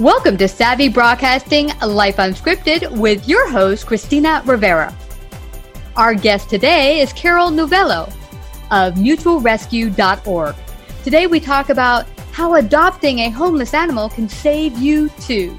[0.00, 4.96] Welcome to Savvy Broadcasting Life Unscripted with your host, Christina Rivera.
[5.96, 8.04] Our guest today is Carol Novello
[8.70, 10.54] of mutualrescue.org.
[11.02, 15.58] Today we talk about how adopting a homeless animal can save you too.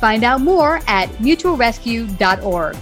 [0.00, 2.76] Find out more at mutualrescue.org.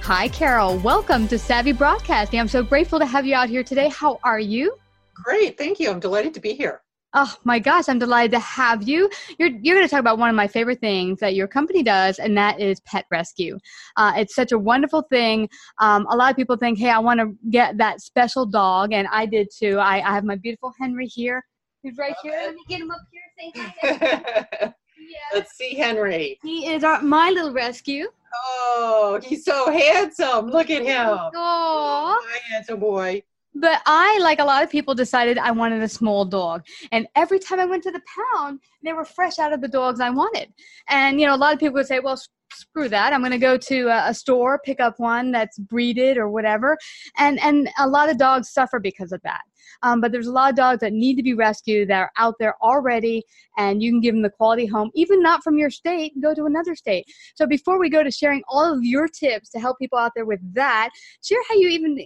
[0.00, 0.78] Hi, Carol.
[0.78, 2.40] Welcome to Savvy Broadcasting.
[2.40, 3.90] I'm so grateful to have you out here today.
[3.90, 4.74] How are you?
[5.12, 5.58] Great.
[5.58, 5.90] Thank you.
[5.90, 6.81] I'm delighted to be here.
[7.14, 9.10] Oh my gosh, I'm delighted to have you.
[9.38, 12.18] You're, you're going to talk about one of my favorite things that your company does,
[12.18, 13.58] and that is pet rescue.
[13.96, 15.48] Uh, it's such a wonderful thing.
[15.78, 19.06] Um, a lot of people think, hey, I want to get that special dog, and
[19.08, 19.78] I did too.
[19.78, 21.44] I, I have my beautiful Henry here.
[21.82, 22.32] He's right here.
[22.32, 23.52] Let me get him up here.
[23.52, 24.46] Say hi.
[24.98, 25.22] yes.
[25.34, 26.38] Let's see Henry.
[26.42, 28.06] He is our, my little rescue.
[28.34, 30.46] Oh, he's so handsome.
[30.46, 31.18] Look at him.
[31.34, 33.22] Oh, my handsome boy.
[33.54, 36.64] But I, like a lot of people, decided I wanted a small dog.
[36.90, 38.00] And every time I went to the
[38.34, 40.52] pound, they were fresh out of the dogs I wanted.
[40.88, 42.18] And, you know, a lot of people would say, well,
[42.52, 43.12] screw that.
[43.12, 46.76] I'm going to go to a, store, pick up one that's breeded or whatever.
[47.18, 49.40] And, and a lot of dogs suffer because of that.
[49.82, 52.34] Um, but there's a lot of dogs that need to be rescued that are out
[52.38, 53.22] there already,
[53.56, 56.44] and you can give them the quality home, even not from your state, go to
[56.44, 57.06] another state.
[57.34, 60.26] So before we go to sharing all of your tips to help people out there
[60.26, 60.90] with that,
[61.22, 61.98] share how you even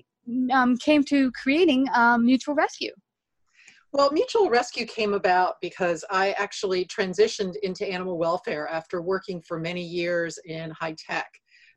[0.53, 2.93] um, came to creating um, Mutual Rescue?
[3.93, 9.59] Well, Mutual Rescue came about because I actually transitioned into animal welfare after working for
[9.59, 11.29] many years in high tech.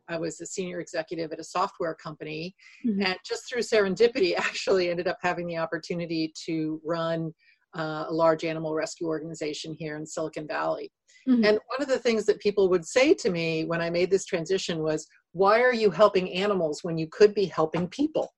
[0.09, 2.55] I was a senior executive at a software company,
[2.85, 3.03] mm-hmm.
[3.03, 7.31] and just through serendipity, actually ended up having the opportunity to run
[7.77, 10.91] uh, a large animal rescue organization here in Silicon Valley.
[11.27, 11.45] Mm-hmm.
[11.45, 14.25] And one of the things that people would say to me when I made this
[14.25, 18.33] transition was, Why are you helping animals when you could be helping people?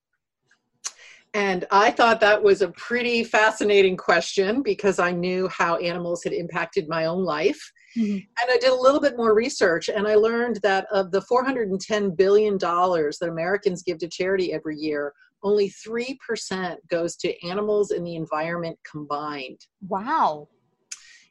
[1.33, 6.33] And I thought that was a pretty fascinating question because I knew how animals had
[6.33, 7.71] impacted my own life.
[7.97, 8.15] Mm-hmm.
[8.15, 12.17] And I did a little bit more research and I learned that of the $410
[12.17, 15.13] billion that Americans give to charity every year,
[15.44, 19.66] only 3% goes to animals and the environment combined.
[19.88, 20.50] Wow.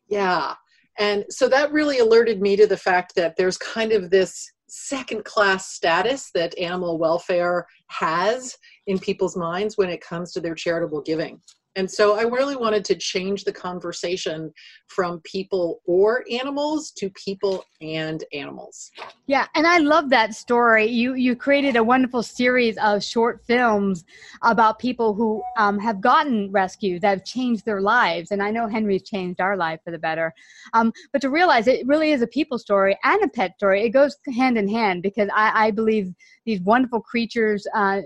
[0.09, 0.55] Yeah.
[0.99, 5.25] And so that really alerted me to the fact that there's kind of this second
[5.25, 11.03] class status that animal welfare has in people's minds when it comes to their charitable
[11.03, 11.41] giving.
[11.81, 14.53] And so I really wanted to change the conversation
[14.89, 18.91] from people or animals to people and animals.
[19.27, 20.87] Yeah, and I love that story.
[20.87, 24.05] You you created a wonderful series of short films
[24.43, 28.31] about people who um, have gotten rescued that have changed their lives.
[28.31, 30.35] And I know Henry's changed our life for the better.
[30.75, 33.91] Um, but to realize it really is a people story and a pet story, it
[33.91, 36.13] goes hand in hand because I, I believe
[36.45, 38.01] these wonderful creatures, uh,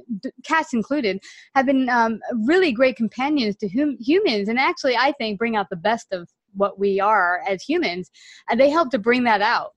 [0.44, 1.20] cats included,
[1.54, 5.68] have been um, really great companions to hum- humans, and actually, I think bring out
[5.70, 8.10] the best of what we are as humans,
[8.48, 9.72] and they help to bring that out.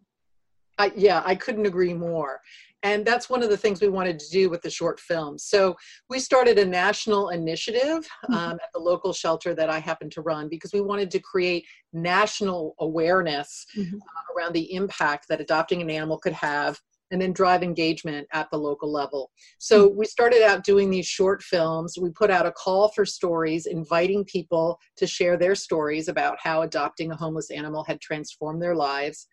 [0.78, 2.40] I, yeah, I couldn't agree more.
[2.84, 5.44] And that's one of the things we wanted to do with the short films.
[5.44, 5.76] So
[6.10, 8.34] we started a national initiative mm-hmm.
[8.34, 11.66] um, at the local shelter that I happen to run because we wanted to create
[11.92, 13.96] national awareness mm-hmm.
[13.96, 16.80] uh, around the impact that adopting an animal could have
[17.12, 19.32] and then drive engagement at the local level.
[19.60, 19.98] So hmm.
[19.98, 21.98] we started out doing these short films.
[22.00, 26.64] We put out a call for stories, inviting people to share their stories about how
[26.64, 29.28] adopting a homeless animal had transformed their lives.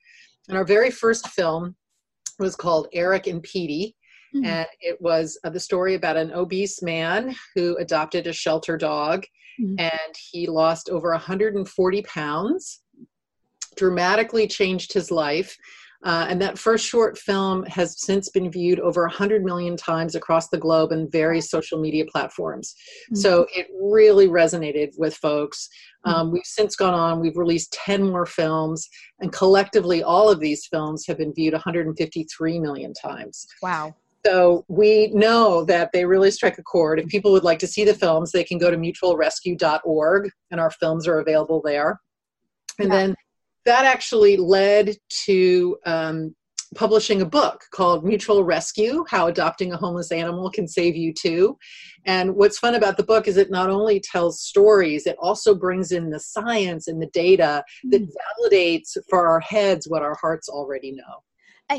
[0.48, 1.76] And our very first film
[2.38, 3.94] was called Eric and Peety.
[4.34, 4.46] Mm-hmm.
[4.46, 9.24] And it was uh, the story about an obese man who adopted a shelter dog
[9.60, 9.78] mm-hmm.
[9.78, 12.80] and he lost over 140 pounds,
[13.76, 15.56] dramatically changed his life.
[16.04, 20.48] Uh, and that first short film has since been viewed over 100 million times across
[20.48, 22.75] the globe in various social media platforms.
[23.06, 23.16] Mm-hmm.
[23.16, 25.69] So it really resonated with folks.
[26.06, 26.15] Mm-hmm.
[26.15, 28.87] Um, we've since gone on, we've released 10 more films,
[29.20, 33.47] and collectively, all of these films have been viewed 153 million times.
[33.62, 33.94] Wow.
[34.26, 36.98] So we know that they really strike a chord.
[36.98, 40.71] If people would like to see the films, they can go to mutualrescue.org, and our
[40.71, 42.00] films are available there.
[42.78, 42.94] And yeah.
[42.98, 43.15] then
[43.64, 44.97] that actually led
[45.27, 46.34] to um,
[46.74, 51.56] publishing a book called Mutual Rescue How Adopting a Homeless Animal Can Save You Too.
[52.04, 55.92] And what's fun about the book is it not only tells stories, it also brings
[55.92, 58.09] in the science and the data that mm.
[58.42, 61.22] validates for our heads what our hearts already know.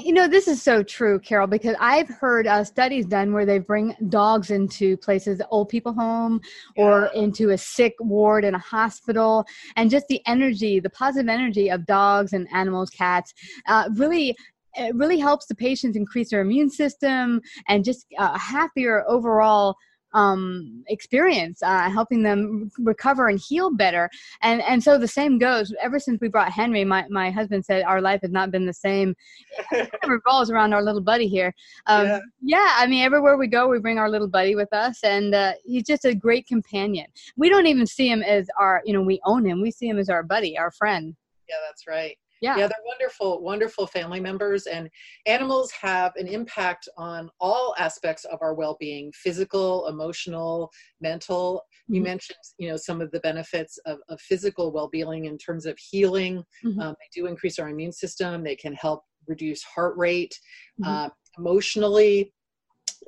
[0.03, 3.59] You know, this is so true, Carol, because I've heard uh, studies done where they
[3.59, 6.42] bring dogs into places, old people home,
[6.75, 7.21] or yeah.
[7.21, 9.45] into a sick ward in a hospital,
[9.75, 13.33] and just the energy, the positive energy of dogs and animals, cats,
[13.68, 14.36] uh, really
[14.77, 19.77] it really helps the patients increase their immune system and just a happier overall
[20.15, 24.09] um, experience, uh, helping them recover and heal better.
[24.41, 25.73] And and so the same goes.
[25.81, 28.73] Ever since we brought Henry, my, my husband said our life has not been the
[28.73, 29.15] same.
[29.71, 31.53] it revolves around our little buddy here.
[31.85, 32.19] Um, yeah.
[32.41, 32.73] yeah.
[32.77, 35.83] I mean, everywhere we go, we bring our little buddy with us, and uh, he's
[35.83, 37.07] just a great companion.
[37.35, 39.62] We don't even see him as our, you know, we own him.
[39.62, 41.15] We see him as our buddy, our friend.
[41.47, 42.58] Yeah, that's right yeah.
[42.58, 44.90] yeah they're wonderful wonderful family members and
[45.26, 50.72] animals have an impact on all aspects of our well-being physical emotional
[51.02, 51.96] mental mm-hmm.
[51.96, 55.78] you mentioned you know some of the benefits of, of physical well-being in terms of
[55.78, 56.80] healing mm-hmm.
[56.80, 60.40] um, they do increase our immune system they can help reduce heart rate
[60.82, 60.92] mm-hmm.
[60.92, 62.32] uh, emotionally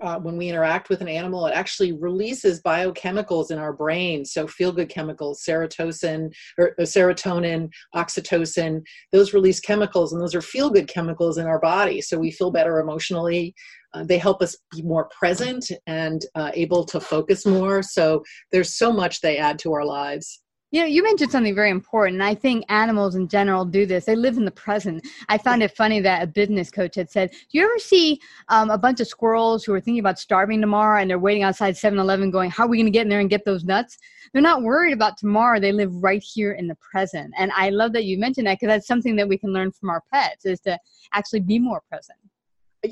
[0.01, 4.23] uh, when we interact with an animal, it actually releases biochemicals in our brain.
[4.25, 8.81] So feel good chemicals, serotonin, or, or serotonin, oxytocin,
[9.11, 12.01] those release chemicals, and those are feel good chemicals in our body.
[12.01, 13.55] So we feel better emotionally.
[13.93, 17.81] Uh, they help us be more present and uh, able to focus more.
[17.81, 20.41] So there's so much they add to our lives.
[20.71, 22.15] You know, you mentioned something very important.
[22.15, 24.03] And I think animals in general do this.
[24.03, 25.07] They live in the present.
[25.29, 28.19] I found it funny that a business coach had said, Do you ever see
[28.49, 31.77] um, a bunch of squirrels who are thinking about starving tomorrow and they're waiting outside
[31.77, 33.97] 7 Eleven going, How are we going to get in there and get those nuts?
[34.33, 35.57] They're not worried about tomorrow.
[35.59, 37.33] They live right here in the present.
[37.37, 39.89] And I love that you mentioned that because that's something that we can learn from
[39.89, 40.77] our pets is to
[41.13, 42.17] actually be more present.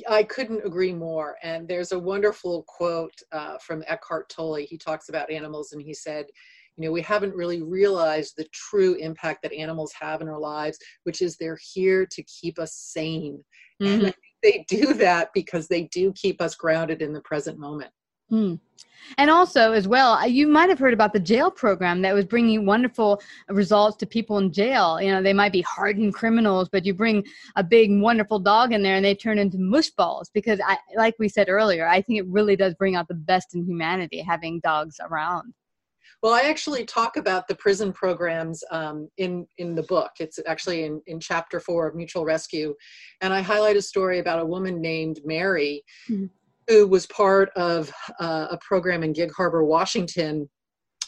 [0.10, 1.36] I couldn't agree more.
[1.44, 4.66] And there's a wonderful quote uh, from Eckhart Tolle.
[4.66, 6.26] He talks about animals and he said,
[6.78, 10.78] you know we haven't really realized the true impact that animals have in our lives
[11.04, 13.44] which is they're here to keep us sane
[13.82, 14.06] mm-hmm.
[14.06, 17.92] and they do that because they do keep us grounded in the present moment
[18.30, 18.56] Hmm.
[19.18, 22.26] And also, as well, uh, you might have heard about the jail program that was
[22.26, 25.00] bringing wonderful results to people in jail.
[25.00, 27.24] You know, they might be hardened criminals, but you bring
[27.56, 30.32] a big, wonderful dog in there and they turn into mush balls.
[30.34, 33.54] Because, I, like we said earlier, I think it really does bring out the best
[33.54, 35.54] in humanity having dogs around.
[36.26, 40.10] Well, I actually talk about the prison programs um, in in the book.
[40.20, 42.74] It's actually in, in chapter four of Mutual Rescue,
[43.22, 46.26] and I highlight a story about a woman named Mary, mm-hmm.
[46.68, 50.50] who was part of uh, a program in Gig Harbor, Washington,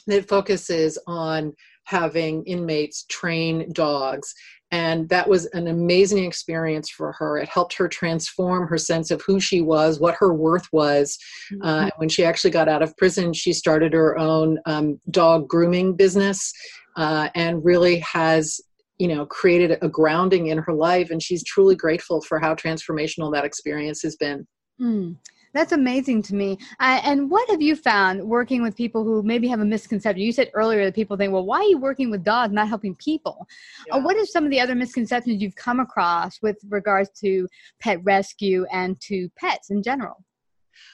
[0.05, 1.51] that focuses on
[1.87, 4.33] having inmates train dogs.
[4.71, 7.37] And that was an amazing experience for her.
[7.37, 11.17] It helped her transform her sense of who she was what her worth was.
[11.53, 11.65] Mm-hmm.
[11.65, 15.95] uh, when she actually got out of prison she started her own um, dog grooming
[15.95, 16.51] business
[16.97, 18.59] uh, and really has
[18.97, 21.09] you know created a grounding in her life.
[21.09, 24.45] And she's truly grateful for how transformational that experience has been.
[24.81, 25.15] Mm.
[25.53, 26.57] That's amazing to me.
[26.79, 30.21] Uh, and what have you found working with people who maybe have a misconception?
[30.21, 32.95] You said earlier that people think, well, why are you working with dogs, not helping
[32.95, 33.47] people?
[33.87, 33.95] Yeah.
[33.95, 37.47] Uh, what are some of the other misconceptions you've come across with regards to
[37.79, 40.23] pet rescue and to pets in general?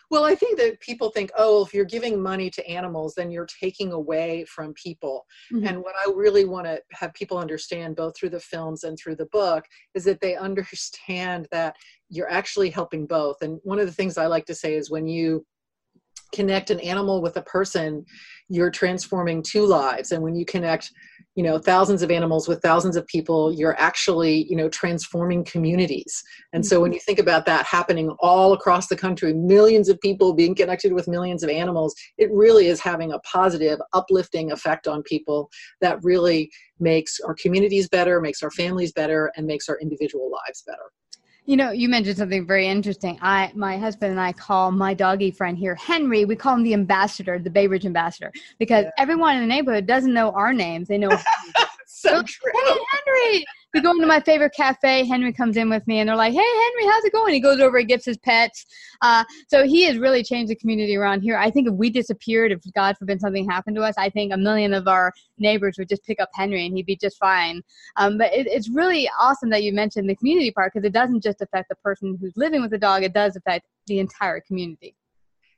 [0.10, 3.48] Well, I think that people think, oh, if you're giving money to animals, then you're
[3.48, 5.26] taking away from people.
[5.52, 5.68] Mm-hmm.
[5.68, 9.16] And what I really want to have people understand, both through the films and through
[9.16, 9.66] the book,
[9.96, 11.76] is that they understand that
[12.10, 13.42] you're actually helping both.
[13.42, 15.46] And one of the things I like to say is when you
[16.34, 18.06] connect an animal with a person,
[18.50, 20.12] you're transforming two lives.
[20.12, 20.92] And when you connect
[21.36, 26.24] you know thousands of animals with thousands of people you're actually you know transforming communities
[26.54, 26.96] and so when mm-hmm.
[26.96, 31.08] you think about that happening all across the country millions of people being connected with
[31.08, 35.50] millions of animals it really is having a positive uplifting effect on people
[35.82, 40.64] that really makes our communities better makes our families better and makes our individual lives
[40.68, 40.92] better
[41.46, 43.20] you know, you mentioned something very interesting.
[43.22, 46.26] I, my husband and I call my doggy friend here Henry.
[46.26, 48.92] We call him the ambassador, the Bay Ridge ambassador, because yeah.
[48.98, 50.88] everyone in the neighborhood doesn't know our names.
[50.88, 51.10] They know.
[51.86, 52.52] so true.
[52.66, 55.06] Hey, Henry we go into my favorite cafe.
[55.06, 57.60] Henry comes in with me, and they're like, "Hey, Henry, how's it going?" He goes
[57.60, 58.66] over and gets his pets.
[59.02, 61.38] Uh, so he has really changed the community around here.
[61.38, 64.38] I think if we disappeared, if God forbid something happened to us, I think a
[64.38, 67.62] million of our neighbors would just pick up Henry, and he'd be just fine.
[67.98, 71.24] Um, but it, it's really awesome that you mentioned the community part because it doesn't
[71.24, 74.96] just affect the person who's living with the dog; it does affect the entire community.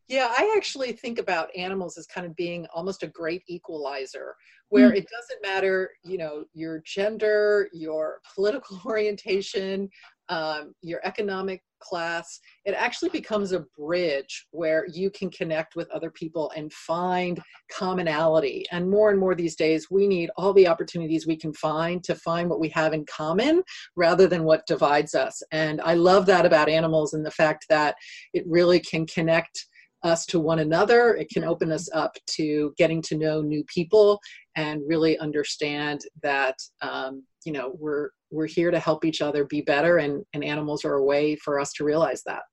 [0.07, 4.35] Yeah, I actually think about animals as kind of being almost a great equalizer
[4.69, 4.97] where mm.
[4.97, 9.89] it doesn't matter, you know, your gender, your political orientation,
[10.29, 12.39] um, your economic class.
[12.65, 17.39] It actually becomes a bridge where you can connect with other people and find
[17.71, 18.65] commonality.
[18.71, 22.15] And more and more these days, we need all the opportunities we can find to
[22.15, 23.61] find what we have in common
[23.95, 25.41] rather than what divides us.
[25.51, 27.95] And I love that about animals and the fact that
[28.33, 29.67] it really can connect
[30.05, 31.15] us to one another.
[31.15, 34.19] It can open us up to getting to know new people
[34.55, 39.61] and really understand that um, you know we're we're here to help each other be
[39.61, 42.43] better, and, and animals are a way for us to realize that.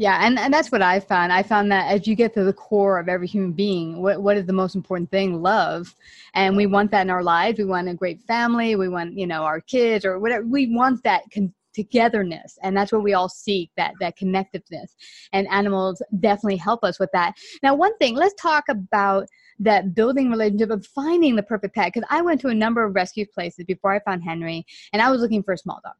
[0.00, 1.30] Yeah, and, and that's what I found.
[1.30, 4.38] I found that as you get to the core of every human being, what, what
[4.38, 5.42] is the most important thing?
[5.42, 5.94] Love.
[6.32, 7.58] And we want that in our lives.
[7.58, 8.76] We want a great family.
[8.76, 10.46] We want, you know, our kids or whatever.
[10.46, 12.58] We want that con- togetherness.
[12.62, 14.94] And that's what we all seek, that, that connectiveness.
[15.32, 17.34] And animals definitely help us with that.
[17.62, 21.92] Now, one thing, let's talk about that building relationship of finding the perfect pet.
[21.92, 25.10] Because I went to a number of rescue places before I found Henry, and I
[25.10, 25.94] was looking for a small dog.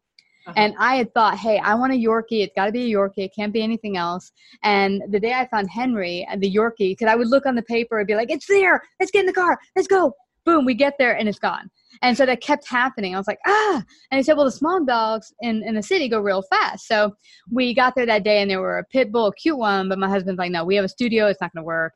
[0.46, 0.54] Uh-huh.
[0.56, 2.42] And I had thought, hey, I want a Yorkie.
[2.42, 3.26] It's got to be a Yorkie.
[3.26, 4.32] It can't be anything else.
[4.62, 7.62] And the day I found Henry and the Yorkie, because I would look on the
[7.62, 8.82] paper and be like, it's there.
[8.98, 9.58] Let's get in the car.
[9.76, 10.14] Let's go.
[10.46, 11.70] Boom, we get there and it's gone.
[12.02, 13.14] And so that kept happening.
[13.14, 13.82] I was like, ah.
[14.10, 16.86] And he said, well, the small dogs in, in the city go real fast.
[16.86, 17.14] So
[17.50, 19.88] we got there that day and there were a pit bull, a cute one.
[19.88, 21.26] But my husband's like, no, we have a studio.
[21.26, 21.92] It's not going to work.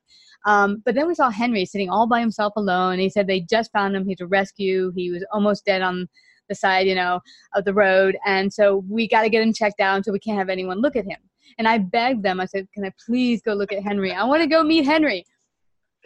[0.47, 2.99] Um, but then we saw Henry sitting all by himself alone.
[2.99, 4.07] He said they just found him.
[4.07, 4.93] He's a rescue.
[4.95, 6.09] He was almost dead on
[6.49, 7.21] the side, you know,
[7.55, 8.17] of the road.
[8.27, 10.97] And so we got to get him checked out so we can't have anyone look
[10.97, 11.19] at him.
[11.59, 14.13] And I begged them, I said, Can I please go look at Henry?
[14.13, 15.25] I want to go meet Henry.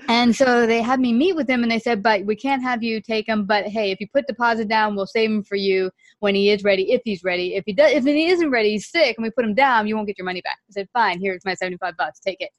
[0.06, 2.82] And so they had me meet with him and they said, But we can't have
[2.82, 3.44] you take him.
[3.44, 5.90] But hey, if you put deposit down, we'll save him for you
[6.20, 7.56] when he is ready, if he's ready.
[7.56, 9.96] If he does if he isn't ready, he's sick, and we put him down, you
[9.96, 10.58] won't get your money back.
[10.68, 12.50] I said, Fine, here's my seventy five bucks, take it.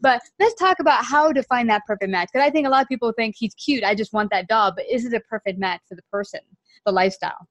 [0.00, 2.30] But let's talk about how to find that perfect match.
[2.32, 3.84] Because I think a lot of people think he's cute.
[3.84, 4.74] I just want that dog.
[4.76, 6.40] But is it a perfect match for the person,
[6.86, 7.48] the lifestyle?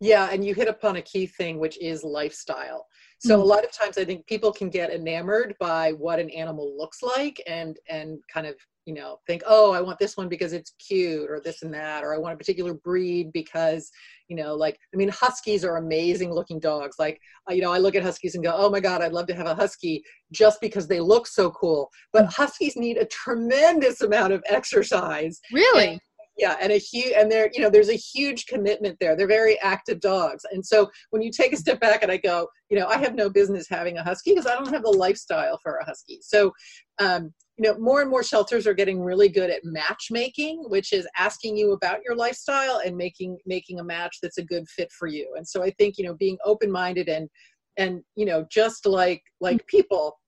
[0.00, 2.86] Yeah, and you hit upon a key thing, which is lifestyle.
[3.24, 3.42] So mm-hmm.
[3.42, 7.02] a lot of times, I think people can get enamored by what an animal looks
[7.02, 8.54] like, and and kind of
[8.84, 12.04] you know think, oh, I want this one because it's cute, or this and that,
[12.04, 13.90] or I want a particular breed because
[14.28, 16.96] you know, like I mean, huskies are amazing looking dogs.
[16.98, 19.34] Like you know, I look at huskies and go, oh my god, I'd love to
[19.34, 21.90] have a husky just because they look so cool.
[22.12, 22.34] But mm.
[22.34, 25.40] huskies need a tremendous amount of exercise.
[25.50, 25.98] Really.
[26.36, 29.16] Yeah and a huge and there you know there's a huge commitment there.
[29.16, 30.44] They're very active dogs.
[30.50, 33.14] And so when you take a step back and i go you know i have
[33.14, 36.18] no business having a husky because i don't have the lifestyle for a husky.
[36.22, 36.52] So
[36.98, 41.06] um, you know more and more shelters are getting really good at matchmaking which is
[41.16, 45.06] asking you about your lifestyle and making making a match that's a good fit for
[45.06, 45.32] you.
[45.36, 47.28] And so i think you know being open minded and
[47.76, 50.18] and you know just like like people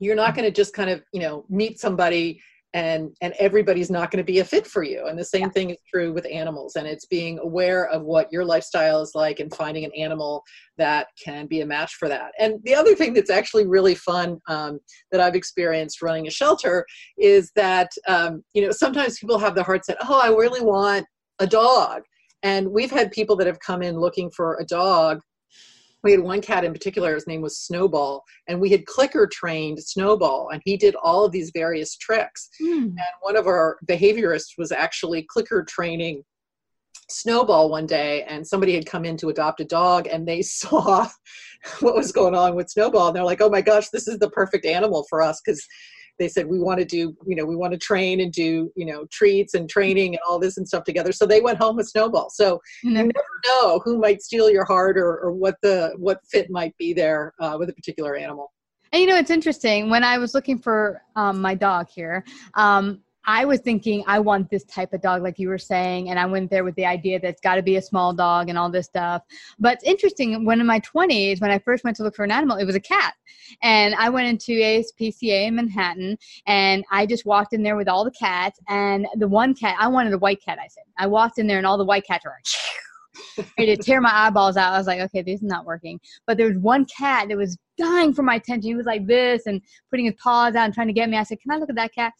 [0.00, 2.40] you're not going to just kind of you know meet somebody
[2.74, 5.06] and and everybody's not going to be a fit for you.
[5.06, 5.48] And the same yeah.
[5.50, 9.40] thing is true with animals and it's being aware of what your lifestyle is like
[9.40, 10.42] and finding an animal
[10.76, 12.32] that can be a match for that.
[12.38, 14.80] And the other thing that's actually really fun um,
[15.12, 16.84] that i've experienced running a shelter
[17.16, 21.06] is that um, you know sometimes people have the heart set oh i really want
[21.38, 22.02] a dog.
[22.42, 25.20] And we've had people that have come in looking for a dog
[26.04, 29.82] we had one cat in particular his name was snowball and we had clicker trained
[29.82, 32.84] snowball and he did all of these various tricks mm.
[32.84, 36.22] and one of our behaviorists was actually clicker training
[37.10, 41.08] snowball one day and somebody had come in to adopt a dog and they saw
[41.80, 44.30] what was going on with snowball and they're like oh my gosh this is the
[44.30, 45.66] perfect animal for us because
[46.18, 48.86] they said we want to do you know we want to train and do you
[48.86, 51.12] know treats and training and all this and stuff together.
[51.12, 52.30] So they went home with snowball.
[52.30, 53.10] So you never
[53.46, 57.34] know who might steal your heart or, or what the what fit might be there
[57.40, 58.52] uh, with a particular animal.
[58.92, 63.00] And you know it's interesting when i was looking for um, my dog here um,
[63.26, 66.26] I was thinking I want this type of dog, like you were saying, and I
[66.26, 68.70] went there with the idea that it's got to be a small dog and all
[68.70, 69.22] this stuff.
[69.58, 70.44] But it's interesting.
[70.44, 72.74] When in my twenties, when I first went to look for an animal, it was
[72.74, 73.14] a cat,
[73.62, 78.04] and I went into ASPCA in Manhattan, and I just walked in there with all
[78.04, 80.58] the cats, and the one cat I wanted a white cat.
[80.58, 82.44] I said I walked in there, and all the white cats were like.
[83.58, 84.72] ready to tear my eyeballs out.
[84.72, 86.00] I was like, okay, this is not working.
[86.26, 88.68] But there was one cat that was dying for my attention.
[88.68, 91.16] He was like this and putting his paws out and trying to get me.
[91.16, 92.12] I said, can I look at that cat?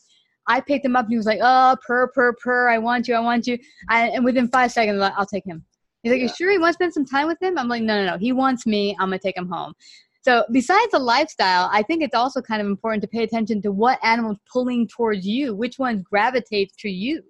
[0.46, 2.68] I picked him up and he was like, oh, purr, purr, purr.
[2.68, 3.14] I want you.
[3.14, 3.58] I want you.
[3.88, 5.64] I, and within five seconds, like, I'll take him.
[6.02, 6.26] He's like, yeah.
[6.26, 7.56] you sure you want to spend some time with him?
[7.56, 8.18] I'm like, no, no, no.
[8.18, 8.94] He wants me.
[9.00, 9.74] I'm going to take him home.
[10.22, 13.72] So besides the lifestyle, I think it's also kind of important to pay attention to
[13.72, 17.22] what animal's pulling towards you, which ones gravitate to you.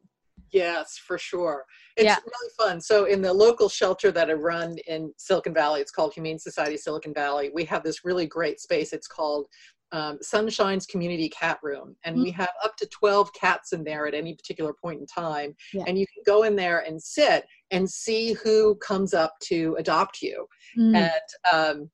[0.53, 1.65] Yes, for sure.
[1.97, 2.17] It's yeah.
[2.25, 2.81] really fun.
[2.81, 6.77] So in the local shelter that I run in Silicon Valley, it's called Humane Society
[6.77, 7.51] Silicon Valley.
[7.53, 8.93] We have this really great space.
[8.93, 9.47] It's called
[9.95, 12.25] um, Sunshine's community cat room, and mm-hmm.
[12.25, 15.55] we have up to 12 cats in there at any particular point in time.
[15.73, 15.85] Yeah.
[15.87, 20.21] And you can go in there and sit and see who comes up to adopt
[20.21, 20.47] you.
[20.77, 20.97] Mm-hmm.
[20.97, 21.91] And, um,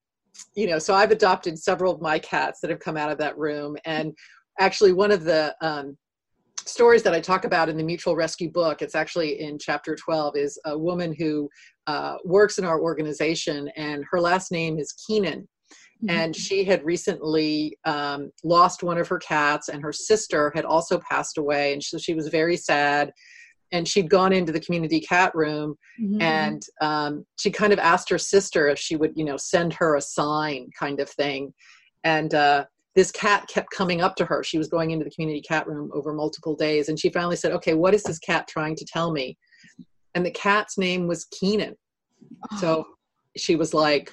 [0.54, 3.36] you know, so I've adopted several of my cats that have come out of that
[3.36, 3.76] room.
[3.84, 4.16] And
[4.58, 5.98] actually, one of the um,
[6.64, 10.36] stories that I talk about in the Mutual Rescue book, it's actually in chapter 12,
[10.38, 11.50] is a woman who
[11.86, 15.46] uh, works in our organization, and her last name is Keenan
[16.02, 16.16] Mm-hmm.
[16.16, 20.98] and she had recently um, lost one of her cats and her sister had also
[21.00, 23.12] passed away and so she was very sad
[23.72, 26.22] and she'd gone into the community cat room mm-hmm.
[26.22, 29.96] and um, she kind of asked her sister if she would you know send her
[29.96, 31.52] a sign kind of thing
[32.04, 32.64] and uh,
[32.94, 34.42] this cat kept coming up to her.
[34.42, 37.52] She was going into the community cat room over multiple days, and she finally said,
[37.52, 39.38] "Okay, what is this cat trying to tell me?"
[40.14, 41.76] And the cat's name was Keenan.
[42.58, 42.84] So
[43.36, 44.12] she was like,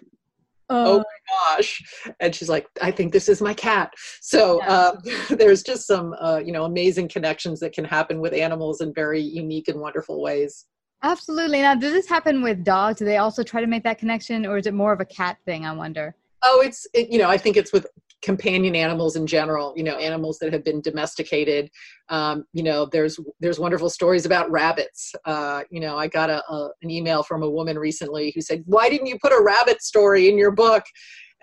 [0.70, 1.82] oh my gosh.
[2.20, 3.94] And she's like i think this is my cat.
[4.22, 4.98] So uh,
[5.30, 9.22] there's just some uh, you know amazing connections that can happen with animals in very
[9.22, 10.66] unique and wonderful ways.
[11.04, 11.62] Absolutely.
[11.62, 13.00] Now does this happen with dogs?
[13.00, 15.38] Do they also try to make that connection or is it more of a cat
[15.46, 16.16] thing i wonder?
[16.44, 17.88] Oh it's it, you know i think it's with
[18.22, 21.70] companion animals in general you know animals that have been domesticated.
[22.10, 25.14] Um, you know there's there's wonderful stories about rabbits.
[25.26, 28.64] Uh, you know i got a, a, an email from a woman recently who said
[28.66, 30.84] why didn't you put a rabbit story in your book?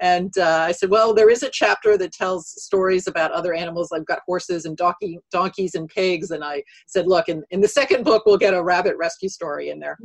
[0.00, 3.90] And uh, i said well there is a chapter that tells stories about other animals.
[3.92, 6.32] I've got horses and donkey, donkeys and pigs.
[6.32, 9.70] And i said look in, in the second book we'll get a rabbit rescue story
[9.70, 9.98] in there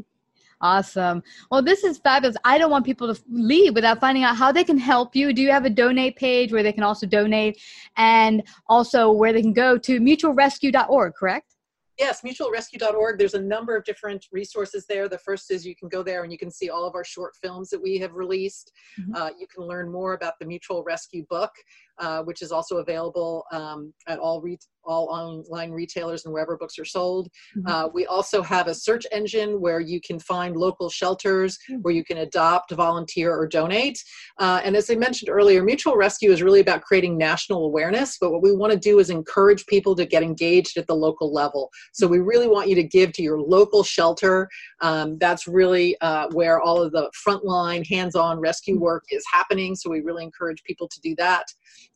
[0.62, 1.24] Awesome.
[1.50, 2.36] Well, this is fabulous.
[2.44, 5.32] I don't want people to leave without finding out how they can help you.
[5.32, 7.62] Do you have a donate page where they can also donate
[7.96, 11.56] and also where they can go to mutualrescue.org, correct?
[12.00, 13.18] Yes, mutualrescue.org.
[13.20, 15.10] There's a number of different resources there.
[15.10, 17.36] The first is you can go there and you can see all of our short
[17.42, 18.72] films that we have released.
[19.00, 19.16] Mm-hmm.
[19.16, 21.52] Uh, you can learn more about the Mutual Rescue book,
[22.00, 24.42] uh, which is also available um, at all
[24.86, 27.30] all online retailers and wherever books are sold.
[27.58, 27.68] Mm-hmm.
[27.68, 31.82] Uh, we also have a search engine where you can find local shelters mm-hmm.
[31.82, 34.04] where you can adopt, volunteer, or donate.
[34.40, 38.32] Uh, and as I mentioned earlier, Mutual Rescue is really about creating national awareness, but
[38.32, 41.70] what we want to do is encourage people to get engaged at the local level.
[41.94, 44.50] So we really want you to give to your local shelter.
[44.82, 48.84] Um, that's really uh, where all of the frontline, hands on rescue mm-hmm.
[48.84, 49.76] work is happening.
[49.76, 51.46] So we really encourage people to do that.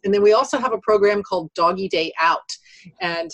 [0.03, 2.50] And then we also have a program called Doggy Day Out.
[3.01, 3.31] And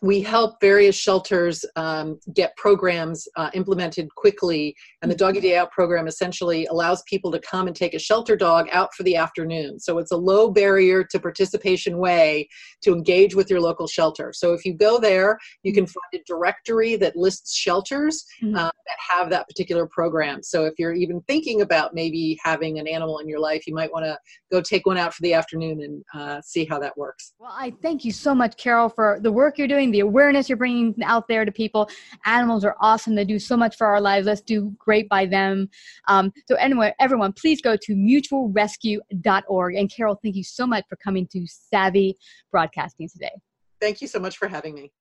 [0.00, 5.26] we help various shelters um, get programs uh, implemented quickly and the mm-hmm.
[5.26, 8.94] doggy day out program essentially allows people to come and take a shelter dog out
[8.94, 12.48] for the afternoon so it's a low barrier to participation way
[12.82, 15.92] to engage with your local shelter so if you go there you can mm-hmm.
[16.12, 18.56] find a directory that lists shelters mm-hmm.
[18.56, 22.86] uh, that have that particular program so if you're even thinking about maybe having an
[22.86, 24.16] animal in your life you might want to
[24.50, 27.72] go take one out for the afternoon and uh, see how that works well i
[27.82, 31.28] thank you so much carol for the work you're doing the awareness you're bringing out
[31.28, 31.90] there to people.
[32.24, 33.14] Animals are awesome.
[33.14, 34.26] They do so much for our lives.
[34.26, 35.68] Let's do great by them.
[36.08, 39.74] Um, so anyway, everyone, please go to mutualrescue.org.
[39.74, 42.16] And Carol, thank you so much for coming to Savvy
[42.50, 43.32] Broadcasting today.
[43.80, 44.92] Thank you so much for having me.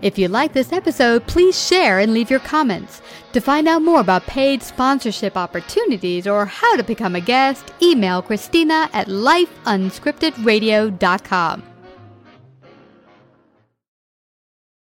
[0.00, 3.02] If you like this episode, please share and leave your comments.
[3.32, 8.22] To find out more about paid sponsorship opportunities or how to become a guest, email
[8.22, 11.71] Christina at lifeunscriptedradio.com.